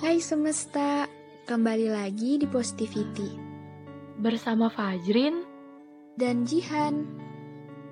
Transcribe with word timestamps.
Hai 0.00 0.16
semesta, 0.16 1.04
kembali 1.44 1.92
lagi 1.92 2.40
di 2.40 2.48
Positivity 2.48 3.36
bersama 4.16 4.72
Fajrin 4.72 5.44
dan 6.16 6.48
Jihan. 6.48 7.04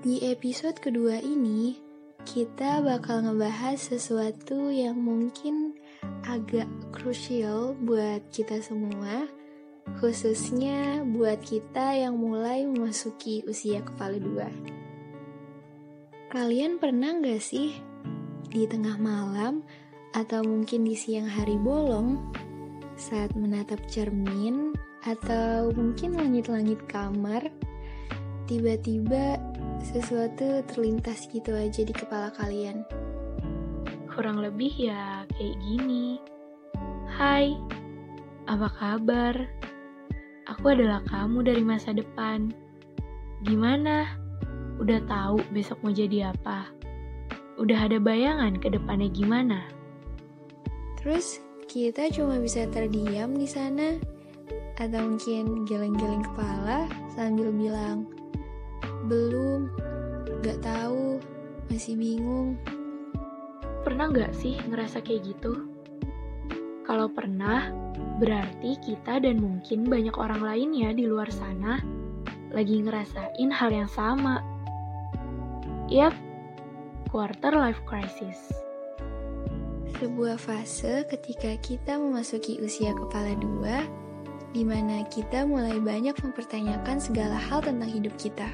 Di 0.01 0.25
episode 0.33 0.81
kedua 0.81 1.21
ini, 1.21 1.77
kita 2.25 2.81
bakal 2.81 3.29
ngebahas 3.29 3.77
sesuatu 3.77 4.73
yang 4.73 4.97
mungkin 4.97 5.77
agak 6.25 6.65
krusial 6.97 7.77
buat 7.77 8.25
kita 8.33 8.65
semua, 8.65 9.29
khususnya 10.01 11.05
buat 11.05 11.45
kita 11.45 11.93
yang 11.93 12.17
mulai 12.17 12.65
memasuki 12.65 13.45
usia 13.45 13.85
kepala 13.85 14.17
dua. 14.17 14.49
Kalian 16.33 16.81
pernah 16.81 17.21
nggak 17.21 17.43
sih 17.45 17.77
di 18.49 18.65
tengah 18.65 18.97
malam 18.97 19.61
atau 20.19 20.43
mungkin 20.43 20.83
di 20.83 20.99
siang 20.99 21.31
hari 21.31 21.55
bolong 21.55 22.19
saat 22.99 23.31
menatap 23.39 23.79
cermin 23.87 24.75
atau 25.07 25.71
mungkin 25.79 26.19
langit-langit 26.19 26.83
kamar 26.91 27.47
tiba-tiba 28.51 29.39
sesuatu 29.79 30.67
terlintas 30.67 31.31
gitu 31.31 31.55
aja 31.55 31.87
di 31.87 31.95
kepala 31.95 32.35
kalian 32.35 32.83
kurang 34.11 34.43
lebih 34.43 34.75
ya 34.75 35.23
kayak 35.39 35.55
gini 35.63 36.19
Hai, 37.09 37.57
apa 38.47 38.69
kabar? 38.79 39.35
Aku 40.45 40.71
adalah 40.71 41.03
kamu 41.09 41.41
dari 41.41 41.65
masa 41.65 41.91
depan 41.91 42.53
Gimana? 43.43 44.19
Udah 44.79 45.03
tahu 45.09 45.43
besok 45.51 45.83
mau 45.83 45.91
jadi 45.91 46.31
apa? 46.31 46.69
Udah 47.59 47.91
ada 47.91 47.99
bayangan 47.99 48.61
ke 48.61 48.71
depannya 48.71 49.09
gimana? 49.11 49.78
Terus 50.99 51.39
kita 51.71 52.11
cuma 52.11 52.43
bisa 52.43 52.67
terdiam 52.75 53.39
di 53.39 53.47
sana 53.47 53.95
atau 54.79 55.01
mungkin 55.05 55.67
geleng-geleng 55.67 56.27
kepala 56.27 56.91
sambil 57.15 57.55
bilang 57.55 58.07
belum, 59.07 59.73
gak 60.43 60.59
tahu, 60.61 61.23
masih 61.71 61.95
bingung. 61.95 62.59
Pernah 63.87 64.11
gak 64.11 64.35
sih 64.37 64.59
ngerasa 64.69 65.01
kayak 65.01 65.33
gitu? 65.35 65.71
Kalau 66.83 67.09
pernah, 67.09 67.71
berarti 68.19 68.81
kita 68.81 69.23
dan 69.23 69.39
mungkin 69.39 69.87
banyak 69.87 70.17
orang 70.17 70.43
lainnya 70.43 70.91
di 70.93 71.05
luar 71.07 71.29
sana 71.31 71.81
lagi 72.51 72.81
ngerasain 72.81 73.51
hal 73.53 73.71
yang 73.71 73.89
sama. 73.89 74.41
Yap, 75.89 76.17
quarter 77.09 77.53
life 77.53 77.81
crisis 77.85 78.68
sebuah 79.99 80.39
fase 80.39 81.03
ketika 81.11 81.59
kita 81.59 81.99
memasuki 81.99 82.63
usia 82.63 82.95
kepala 82.95 83.35
dua, 83.35 83.83
di 84.55 84.63
mana 84.63 85.03
kita 85.11 85.43
mulai 85.43 85.83
banyak 85.83 86.15
mempertanyakan 86.23 87.03
segala 87.03 87.35
hal 87.35 87.59
tentang 87.61 87.91
hidup 87.91 88.15
kita. 88.15 88.47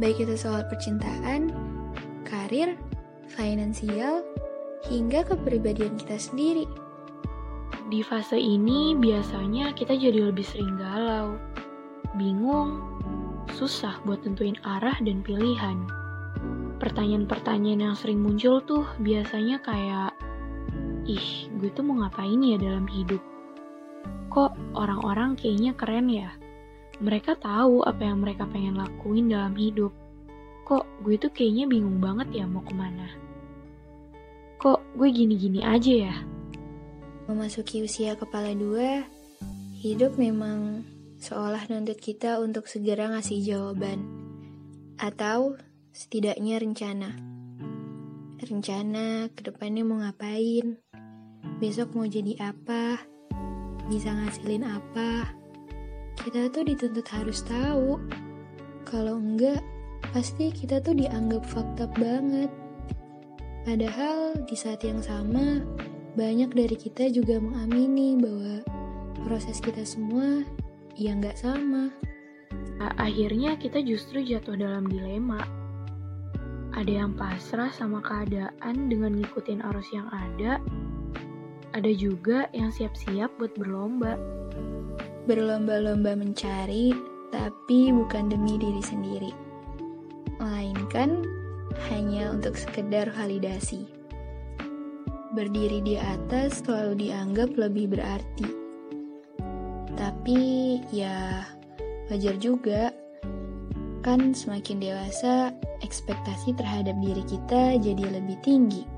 Baik 0.00 0.24
itu 0.24 0.40
soal 0.40 0.64
percintaan, 0.72 1.52
karir, 2.24 2.80
finansial, 3.28 4.24
hingga 4.88 5.28
kepribadian 5.28 6.00
kita 6.00 6.16
sendiri. 6.16 6.64
Di 7.92 8.00
fase 8.00 8.40
ini 8.40 8.96
biasanya 8.96 9.76
kita 9.76 10.00
jadi 10.00 10.32
lebih 10.32 10.44
sering 10.48 10.80
galau, 10.80 11.36
bingung, 12.16 12.80
susah 13.52 14.00
buat 14.08 14.24
tentuin 14.24 14.56
arah 14.64 14.96
dan 15.04 15.20
pilihan. 15.20 15.76
Pertanyaan-pertanyaan 16.80 17.92
yang 17.92 17.96
sering 17.98 18.22
muncul 18.22 18.62
tuh 18.64 18.86
biasanya 19.02 19.58
kayak 19.60 20.14
ih 21.08 21.48
gue 21.56 21.72
tuh 21.72 21.82
mau 21.82 22.04
ngapain 22.04 22.38
ya 22.38 22.60
dalam 22.60 22.84
hidup? 22.84 23.24
Kok 24.28 24.76
orang-orang 24.76 25.34
kayaknya 25.40 25.72
keren 25.72 26.12
ya? 26.12 26.30
Mereka 27.00 27.40
tahu 27.40 27.80
apa 27.82 28.04
yang 28.04 28.20
mereka 28.20 28.44
pengen 28.44 28.76
lakuin 28.76 29.32
dalam 29.32 29.56
hidup. 29.56 29.90
Kok 30.68 30.84
gue 31.00 31.16
tuh 31.16 31.32
kayaknya 31.32 31.64
bingung 31.64 31.96
banget 31.96 32.28
ya 32.36 32.44
mau 32.44 32.60
ke 32.60 32.76
mana? 32.76 33.08
Kok 34.60 35.00
gue 35.00 35.08
gini-gini 35.08 35.64
aja 35.64 36.12
ya? 36.12 36.16
Memasuki 37.24 37.80
usia 37.80 38.12
kepala 38.18 38.52
dua, 38.52 39.06
hidup 39.80 40.20
memang 40.20 40.84
seolah 41.22 41.64
nuntut 41.72 41.96
kita 41.96 42.36
untuk 42.42 42.68
segera 42.68 43.08
ngasih 43.08 43.40
jawaban. 43.40 44.04
Atau 45.00 45.56
setidaknya 45.94 46.60
rencana. 46.60 47.10
Rencana 48.38 49.30
ke 49.34 49.40
depannya 49.46 49.82
mau 49.86 50.02
ngapain, 50.02 50.78
besok 51.56 51.96
mau 51.96 52.04
jadi 52.04 52.36
apa, 52.52 53.00
bisa 53.88 54.12
ngasilin 54.12 54.68
apa. 54.68 55.32
Kita 56.20 56.52
tuh 56.52 56.68
dituntut 56.68 57.08
harus 57.08 57.40
tahu. 57.46 57.96
Kalau 58.84 59.16
enggak, 59.16 59.64
pasti 60.12 60.52
kita 60.52 60.84
tuh 60.84 60.92
dianggap 60.92 61.42
fakta 61.48 61.88
banget. 61.96 62.52
Padahal 63.64 64.36
di 64.48 64.56
saat 64.56 64.84
yang 64.84 65.00
sama, 65.00 65.64
banyak 66.16 66.52
dari 66.52 66.76
kita 66.76 67.08
juga 67.12 67.40
mengamini 67.40 68.16
bahwa 68.16 68.64
proses 69.28 69.60
kita 69.60 69.84
semua 69.84 70.44
ya 70.96 71.12
nggak 71.14 71.36
sama. 71.36 71.92
Akhirnya 72.78 73.58
kita 73.58 73.82
justru 73.82 74.22
jatuh 74.22 74.54
dalam 74.56 74.86
dilema. 74.86 75.42
Ada 76.74 77.04
yang 77.04 77.12
pasrah 77.18 77.74
sama 77.74 77.98
keadaan 78.00 78.86
dengan 78.86 79.18
ngikutin 79.18 79.66
arus 79.66 79.90
yang 79.90 80.06
ada, 80.14 80.62
ada 81.76 81.90
juga 81.92 82.48
yang 82.56 82.72
siap-siap 82.72 83.28
buat 83.36 83.52
berlomba. 83.58 84.16
Berlomba-lomba 85.28 86.16
mencari, 86.16 86.96
tapi 87.28 87.92
bukan 87.92 88.32
demi 88.32 88.56
diri 88.56 88.80
sendiri. 88.80 89.32
Melainkan 90.40 91.28
hanya 91.92 92.32
untuk 92.32 92.56
sekedar 92.56 93.12
validasi. 93.12 93.84
Berdiri 95.36 95.84
di 95.84 96.00
atas 96.00 96.64
selalu 96.64 97.04
dianggap 97.04 97.52
lebih 97.60 97.92
berarti. 97.92 98.48
Tapi 99.92 100.40
ya 100.88 101.44
wajar 102.08 102.40
juga. 102.40 102.94
Kan 104.00 104.32
semakin 104.32 104.80
dewasa, 104.80 105.52
ekspektasi 105.84 106.56
terhadap 106.56 106.96
diri 107.02 107.20
kita 107.28 107.76
jadi 107.76 108.08
lebih 108.08 108.40
tinggi 108.40 108.97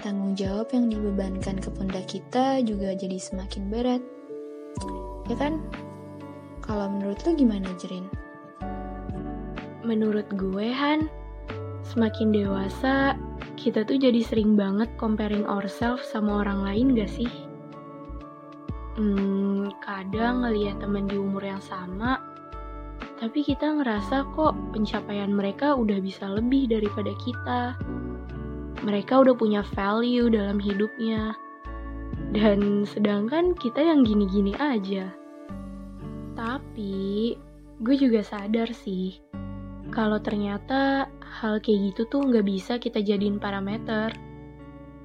tanggung 0.00 0.32
jawab 0.36 0.72
yang 0.72 0.88
dibebankan 0.88 1.60
ke 1.60 1.68
pundak 1.72 2.08
kita 2.08 2.64
juga 2.64 2.96
jadi 2.96 3.20
semakin 3.20 3.68
berat. 3.68 4.02
Ya 5.28 5.36
kan? 5.36 5.60
Kalau 6.64 6.88
menurut 6.88 7.20
lo 7.22 7.30
gimana, 7.36 7.68
Jerin? 7.76 8.08
Menurut 9.84 10.28
gue, 10.34 10.68
Han, 10.72 11.08
semakin 11.84 12.32
dewasa, 12.32 13.16
kita 13.60 13.84
tuh 13.84 14.00
jadi 14.00 14.20
sering 14.24 14.56
banget 14.56 14.88
comparing 14.96 15.44
ourselves 15.44 16.04
sama 16.08 16.44
orang 16.44 16.64
lain 16.64 16.86
gak 16.96 17.10
sih? 17.10 17.30
Hmm, 19.00 19.72
kadang 19.80 20.44
ngeliat 20.44 20.82
temen 20.82 21.08
di 21.08 21.16
umur 21.16 21.40
yang 21.40 21.62
sama, 21.64 22.20
tapi 23.20 23.44
kita 23.44 23.76
ngerasa 23.76 24.28
kok 24.32 24.56
pencapaian 24.72 25.32
mereka 25.32 25.76
udah 25.76 26.00
bisa 26.00 26.24
lebih 26.24 26.72
daripada 26.72 27.12
kita 27.20 27.76
mereka 28.80 29.20
udah 29.20 29.34
punya 29.36 29.60
value 29.76 30.32
dalam 30.32 30.60
hidupnya. 30.60 31.36
Dan 32.30 32.86
sedangkan 32.86 33.56
kita 33.58 33.82
yang 33.82 34.06
gini-gini 34.06 34.54
aja. 34.56 35.10
Tapi 36.36 37.34
gue 37.80 37.96
juga 37.96 38.20
sadar 38.22 38.70
sih, 38.70 39.18
kalau 39.90 40.22
ternyata 40.22 41.10
hal 41.18 41.58
kayak 41.58 41.92
gitu 41.92 42.06
tuh 42.06 42.22
nggak 42.30 42.46
bisa 42.46 42.78
kita 42.78 43.02
jadiin 43.02 43.42
parameter. 43.42 44.14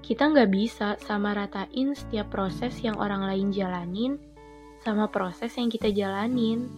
Kita 0.06 0.30
nggak 0.30 0.50
bisa 0.54 0.94
sama 1.02 1.34
ratain 1.34 1.98
setiap 1.98 2.30
proses 2.30 2.78
yang 2.86 2.94
orang 3.02 3.26
lain 3.26 3.50
jalanin 3.50 4.22
sama 4.86 5.10
proses 5.10 5.58
yang 5.58 5.74
kita 5.74 5.90
jalanin. 5.90 6.70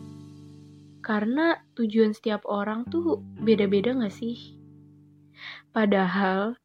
Karena 1.04 1.60
tujuan 1.75 2.16
setiap 2.16 2.48
orang 2.48 2.88
tuh 2.88 3.19
beda-beda 3.44 3.95
gak 3.95 4.16
sih? 4.16 4.60
Padahal 5.75 6.56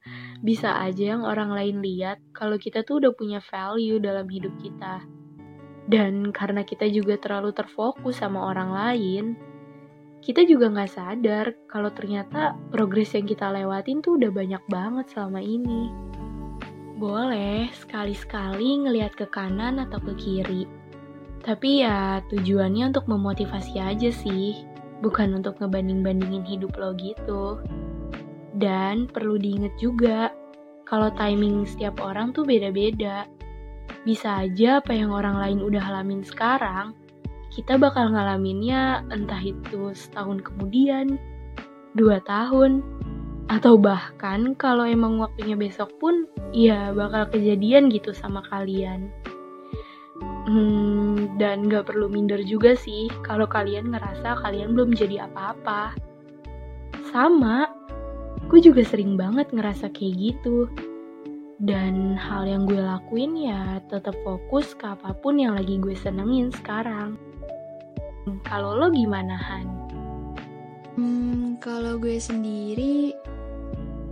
bisa 0.43 0.75
aja 0.83 1.15
yang 1.15 1.23
orang 1.23 1.55
lain 1.55 1.79
lihat 1.87 2.19
kalau 2.35 2.59
kita 2.59 2.83
tuh 2.83 2.99
udah 2.99 3.15
punya 3.15 3.39
value 3.39 4.03
dalam 4.03 4.27
hidup 4.27 4.50
kita. 4.59 5.06
Dan 5.87 6.35
karena 6.35 6.67
kita 6.67 6.91
juga 6.91 7.15
terlalu 7.19 7.55
terfokus 7.55 8.19
sama 8.19 8.50
orang 8.50 8.71
lain, 8.75 9.25
kita 10.23 10.47
juga 10.47 10.71
nggak 10.71 10.91
sadar 10.91 11.47
kalau 11.67 11.91
ternyata 11.91 12.55
progres 12.71 13.15
yang 13.15 13.27
kita 13.27 13.50
lewatin 13.50 13.99
tuh 14.03 14.19
udah 14.19 14.31
banyak 14.31 14.62
banget 14.71 15.06
selama 15.11 15.43
ini. 15.43 15.91
Boleh 16.99 17.67
sekali-sekali 17.75 18.87
ngelihat 18.87 19.19
ke 19.19 19.27
kanan 19.27 19.83
atau 19.83 19.99
ke 19.99 20.15
kiri. 20.15 20.67
Tapi 21.43 21.83
ya 21.83 22.23
tujuannya 22.31 22.94
untuk 22.94 23.11
memotivasi 23.11 23.83
aja 23.83 24.15
sih, 24.15 24.62
bukan 25.03 25.43
untuk 25.43 25.59
ngebanding-bandingin 25.59 26.47
hidup 26.47 26.79
lo 26.79 26.94
gitu. 26.94 27.59
Dan 28.53 29.09
perlu 29.09 29.41
diingat 29.41 29.75
juga, 29.81 30.29
kalau 30.85 31.09
timing 31.17 31.65
setiap 31.65 32.01
orang 32.05 32.37
tuh 32.37 32.45
beda-beda. 32.45 33.25
Bisa 34.05 34.45
aja 34.45 34.83
apa 34.85 34.93
yang 34.93 35.15
orang 35.15 35.41
lain 35.41 35.59
udah 35.65 35.81
alamin 35.81 36.21
sekarang, 36.21 36.93
kita 37.53 37.77
bakal 37.77 38.13
ngalaminnya 38.13 39.05
entah 39.13 39.41
itu 39.41 39.93
setahun 39.93 40.45
kemudian, 40.45 41.21
dua 41.97 42.21
tahun, 42.25 42.81
atau 43.53 43.77
bahkan 43.77 44.57
kalau 44.57 44.89
emang 44.89 45.21
waktunya 45.21 45.53
besok 45.53 45.93
pun, 46.01 46.25
ya 46.57 46.93
bakal 46.97 47.29
kejadian 47.29 47.93
gitu 47.93 48.17
sama 48.17 48.41
kalian. 48.49 49.13
Hmm, 50.43 51.39
dan 51.39 51.71
gak 51.71 51.93
perlu 51.93 52.11
minder 52.11 52.43
juga 52.43 52.75
sih 52.75 53.07
kalau 53.23 53.47
kalian 53.47 53.95
ngerasa 53.95 54.43
kalian 54.43 54.75
belum 54.75 54.97
jadi 54.97 55.31
apa-apa. 55.31 55.95
Sama, 57.13 57.69
gue 58.49 58.61
juga 58.61 58.84
sering 58.84 59.17
banget 59.17 59.49
ngerasa 59.52 59.88
kayak 59.93 60.14
gitu. 60.19 60.69
Dan 61.62 62.19
hal 62.19 62.44
yang 62.44 62.67
gue 62.67 62.82
lakuin 62.82 63.38
ya 63.38 63.79
tetap 63.87 64.19
fokus 64.26 64.75
ke 64.75 64.82
apa 64.82 65.14
pun 65.14 65.38
yang 65.38 65.55
lagi 65.55 65.79
gue 65.79 65.94
senengin 65.94 66.50
sekarang. 66.50 67.14
Kalau 68.43 68.75
lo 68.79 68.90
gimana 68.90 69.34
Han? 69.34 69.67
Hmm, 70.99 71.56
kalau 71.62 71.96
gue 71.96 72.19
sendiri, 72.19 73.17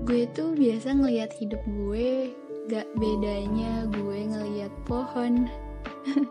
gue 0.08 0.22
tuh 0.32 0.56
biasa 0.56 0.96
ngelihat 0.96 1.34
hidup 1.36 1.60
gue 1.66 2.32
gak 2.70 2.86
bedanya 2.96 3.84
gue 3.90 4.18
ngelihat 4.30 4.72
pohon. 4.86 5.50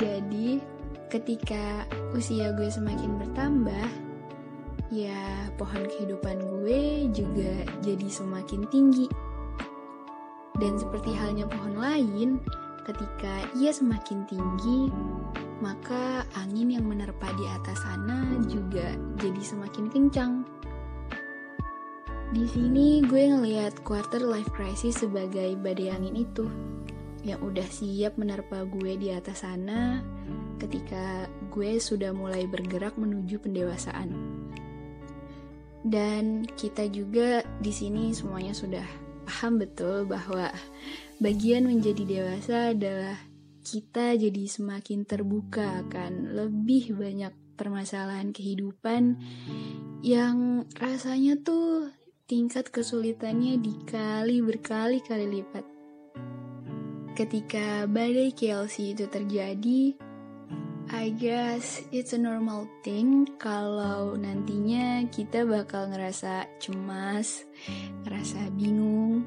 Jadi, 0.00 0.60
ketika 1.08 1.88
usia 2.12 2.52
gue 2.56 2.68
semakin 2.68 3.16
bertambah, 3.20 3.88
ya 4.92 5.48
pohon 5.56 5.88
kehidupan 5.88 6.36
gue 6.44 7.08
juga 7.16 7.64
jadi 7.80 8.08
semakin 8.12 8.68
tinggi. 8.68 9.08
Dan 10.60 10.76
seperti 10.76 11.16
halnya 11.16 11.48
pohon 11.48 11.80
lain, 11.80 12.36
ketika 12.84 13.48
ia 13.56 13.72
semakin 13.72 14.28
tinggi, 14.28 14.92
maka 15.64 16.28
angin 16.36 16.76
yang 16.76 16.84
menerpa 16.84 17.32
di 17.40 17.48
atas 17.48 17.80
sana 17.80 18.36
juga 18.44 18.92
jadi 19.16 19.40
semakin 19.40 19.88
kencang. 19.88 20.32
Di 22.32 22.44
sini 22.48 23.00
gue 23.04 23.32
ngelihat 23.32 23.80
quarter 23.84 24.20
life 24.20 24.52
crisis 24.52 25.00
sebagai 25.00 25.56
badai 25.56 25.88
angin 25.88 26.20
itu 26.20 26.44
yang 27.24 27.40
udah 27.40 27.64
siap 27.64 28.18
menerpa 28.20 28.68
gue 28.68 28.98
di 28.98 29.08
atas 29.14 29.46
sana 29.46 30.02
ketika 30.58 31.28
gue 31.52 31.78
sudah 31.78 32.10
mulai 32.14 32.48
bergerak 32.48 32.96
menuju 32.96 33.40
pendewasaan. 33.40 34.10
Dan 35.82 36.46
kita 36.54 36.86
juga 36.86 37.42
di 37.58 37.74
sini 37.74 38.14
semuanya 38.14 38.54
sudah 38.54 38.86
paham 39.26 39.58
betul 39.58 40.06
bahwa 40.06 40.50
bagian 41.18 41.66
menjadi 41.66 42.02
dewasa 42.06 42.74
adalah 42.74 43.18
kita 43.62 44.18
jadi 44.18 44.44
semakin 44.50 45.06
terbuka 45.06 45.86
akan 45.86 46.34
lebih 46.34 46.98
banyak 46.98 47.30
permasalahan 47.54 48.34
kehidupan 48.34 49.22
yang 50.02 50.66
rasanya 50.82 51.38
tuh 51.38 51.94
tingkat 52.26 52.74
kesulitannya 52.74 53.62
dikali 53.62 54.42
berkali-kali 54.42 55.26
lipat. 55.30 55.64
Ketika 57.12 57.86
badai 57.86 58.32
KLC 58.32 58.96
itu 58.96 59.06
terjadi, 59.06 59.94
I 60.92 61.08
guess 61.08 61.80
it's 61.88 62.12
a 62.12 62.20
normal 62.20 62.68
thing 62.84 63.24
kalau 63.40 64.12
nantinya 64.12 65.08
kita 65.08 65.40
bakal 65.48 65.88
ngerasa 65.88 66.44
cemas, 66.60 67.48
ngerasa 68.04 68.52
bingung, 68.52 69.24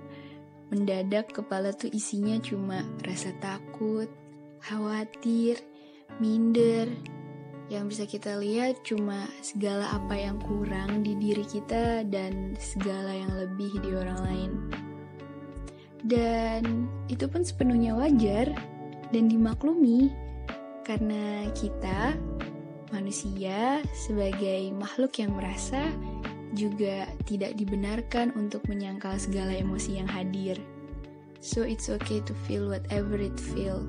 mendadak 0.69 1.33
kepala 1.33 1.73
tuh 1.73 1.89
isinya 1.89 2.37
cuma 2.37 2.85
rasa 3.01 3.33
takut, 3.41 4.05
khawatir, 4.61 5.57
minder. 6.21 6.85
Yang 7.65 7.97
bisa 7.97 8.03
kita 8.05 8.31
lihat 8.37 8.85
cuma 8.85 9.25
segala 9.41 9.89
apa 9.89 10.21
yang 10.21 10.37
kurang 10.45 11.01
di 11.01 11.17
diri 11.17 11.49
kita 11.49 12.05
dan 12.05 12.53
segala 12.61 13.09
yang 13.09 13.33
lebih 13.41 13.73
di 13.81 13.89
orang 13.89 14.19
lain. 14.21 14.51
Dan 16.05 16.85
itu 17.09 17.25
pun 17.25 17.41
sepenuhnya 17.41 17.97
wajar 17.97 18.53
dan 19.09 19.25
dimaklumi 19.25 20.24
karena 20.85 21.49
kita 21.57 22.13
manusia 22.93 23.81
sebagai 23.91 24.69
makhluk 24.77 25.17
yang 25.17 25.33
merasa 25.33 25.89
juga 26.53 27.09
tidak 27.27 27.57
dibenarkan 27.59 28.31
untuk 28.37 28.63
menyangkal 28.71 29.17
segala 29.19 29.51
emosi 29.51 29.99
yang 29.99 30.07
hadir. 30.07 30.55
So 31.43 31.65
it's 31.67 31.91
okay 31.91 32.23
to 32.23 32.33
feel 32.47 32.71
whatever 32.71 33.19
it 33.19 33.35
feel. 33.35 33.83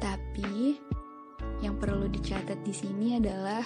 Tapi 0.00 0.80
yang 1.62 1.78
perlu 1.78 2.10
dicatat 2.10 2.58
di 2.66 2.74
sini 2.74 3.20
adalah 3.20 3.62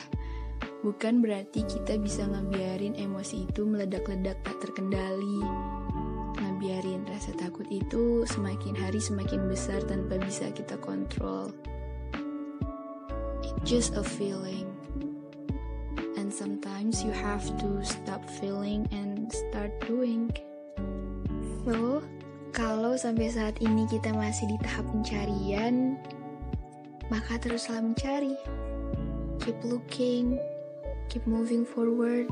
bukan 0.85 1.25
berarti 1.25 1.65
kita 1.65 1.97
bisa 1.99 2.29
ngebiarin 2.29 2.95
emosi 2.95 3.49
itu 3.49 3.65
meledak-ledak 3.65 4.39
tak 4.45 4.57
terkendali 4.61 5.43
itu 7.69 8.25
semakin 8.25 8.73
hari 8.77 9.01
semakin 9.01 9.49
besar 9.49 9.85
tanpa 9.85 10.17
bisa 10.21 10.49
kita 10.53 10.81
kontrol. 10.81 11.53
It's 13.45 13.55
just 13.65 13.93
a 13.97 14.05
feeling. 14.05 14.69
And 16.17 16.33
sometimes 16.33 17.05
you 17.05 17.13
have 17.13 17.45
to 17.61 17.81
stop 17.85 18.25
feeling 18.41 18.89
and 18.93 19.29
start 19.31 19.73
doing. 19.85 20.33
So, 21.69 22.01
kalau 22.57 22.97
sampai 22.97 23.29
saat 23.29 23.61
ini 23.61 23.85
kita 23.89 24.13
masih 24.17 24.49
di 24.49 24.57
tahap 24.65 24.89
pencarian, 24.89 26.01
maka 27.13 27.37
teruslah 27.41 27.81
mencari. 27.85 28.37
Keep 29.45 29.59
looking, 29.65 30.37
keep 31.13 31.25
moving 31.29 31.65
forward. 31.65 32.29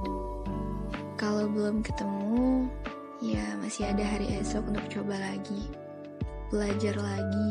Kalau 1.16 1.48
belum 1.48 1.80
ketemu, 1.80 2.68
Ya, 3.16 3.56
masih 3.64 3.88
ada 3.88 4.04
hari 4.04 4.28
esok 4.36 4.68
untuk 4.68 4.84
coba 4.92 5.16
lagi. 5.16 5.72
Belajar 6.52 7.00
lagi, 7.00 7.50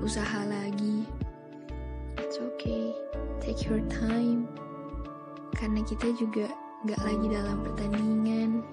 usaha 0.00 0.40
lagi. 0.48 1.04
It's 2.16 2.40
okay, 2.40 2.96
take 3.44 3.60
your 3.68 3.84
time. 3.92 4.48
Karena 5.52 5.84
kita 5.84 6.16
juga 6.16 6.48
gak 6.88 6.96
lagi 7.04 7.26
dalam 7.28 7.60
pertandingan. 7.60 8.64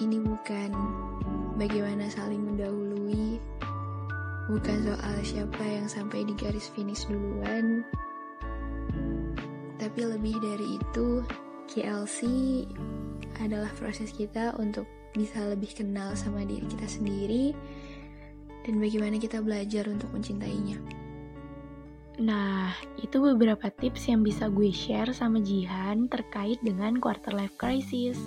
Ini 0.00 0.16
bukan 0.24 0.72
bagaimana 1.60 2.08
saling 2.08 2.40
mendahului, 2.40 3.44
bukan 4.48 4.78
soal 4.88 5.16
siapa 5.20 5.64
yang 5.68 5.84
sampai 5.84 6.24
di 6.24 6.32
garis 6.32 6.72
finish 6.72 7.04
duluan, 7.12 7.84
tapi 9.76 10.00
lebih 10.00 10.40
dari 10.40 10.80
itu, 10.80 11.20
KLC 11.68 12.24
adalah 13.42 13.70
proses 13.74 14.14
kita 14.14 14.54
untuk 14.56 14.86
bisa 15.12 15.44
lebih 15.44 15.74
kenal 15.76 16.16
sama 16.16 16.46
diri 16.46 16.64
kita 16.64 16.88
sendiri 16.88 17.52
dan 18.62 18.78
bagaimana 18.78 19.18
kita 19.18 19.42
belajar 19.42 19.90
untuk 19.90 20.08
mencintainya. 20.14 20.78
Nah, 22.22 22.76
itu 23.00 23.18
beberapa 23.18 23.72
tips 23.72 24.12
yang 24.12 24.20
bisa 24.20 24.52
gue 24.52 24.68
share 24.68 25.10
sama 25.16 25.40
Jihan 25.40 26.06
terkait 26.12 26.60
dengan 26.60 27.00
quarter 27.00 27.32
life 27.32 27.56
crisis. 27.56 28.20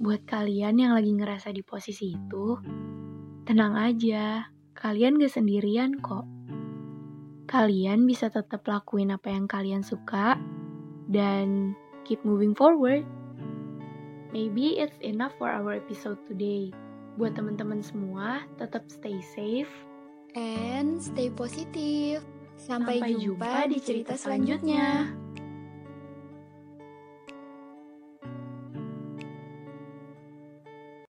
Buat 0.00 0.24
kalian 0.24 0.80
yang 0.80 0.96
lagi 0.96 1.12
ngerasa 1.12 1.52
di 1.52 1.60
posisi 1.60 2.16
itu, 2.16 2.56
tenang 3.44 3.76
aja, 3.76 4.48
kalian 4.72 5.20
gak 5.20 5.28
sendirian 5.28 6.00
kok. 6.00 6.24
Kalian 7.44 8.08
bisa 8.08 8.32
tetap 8.32 8.64
lakuin 8.64 9.12
apa 9.12 9.28
yang 9.28 9.44
kalian 9.44 9.84
suka 9.84 10.40
dan 11.10 11.76
keep 12.08 12.24
moving 12.24 12.56
forward. 12.56 13.04
Maybe 14.30 14.78
it's 14.78 14.96
enough 15.02 15.34
for 15.38 15.50
our 15.50 15.74
episode 15.74 16.22
today. 16.30 16.70
Buat 17.18 17.34
teman-teman 17.34 17.82
semua, 17.82 18.46
tetap 18.56 18.86
stay 18.86 19.18
safe 19.34 19.70
and 20.38 21.02
stay 21.02 21.28
positif. 21.34 22.22
Sampai, 22.54 23.00
Sampai 23.00 23.12
jumpa, 23.18 23.46
jumpa 23.46 23.60
di 23.72 23.78
cerita 23.82 24.14
selanjutnya. 24.14 25.10